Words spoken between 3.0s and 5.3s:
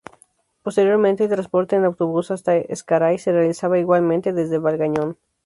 se realizaba igualmente desde Valgañón.